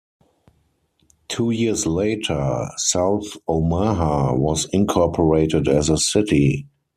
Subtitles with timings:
[1.27, 6.65] Two years later, South Omaha was incorporated as a city.